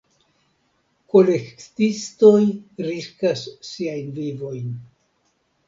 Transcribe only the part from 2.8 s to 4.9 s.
riskas siajn vivojn.